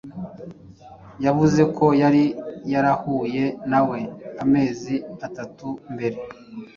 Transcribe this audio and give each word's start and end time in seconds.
Yavuze 1.25 1.61
ko 1.77 1.85
yari 2.01 2.23
yarahuye 2.73 3.43
nawe 3.71 3.99
amezi 4.43 4.95
atatu 5.27 5.67
mbere. 5.93 6.17